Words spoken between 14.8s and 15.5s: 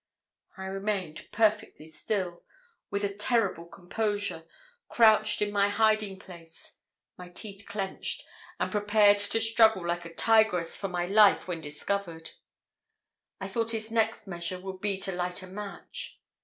be to light a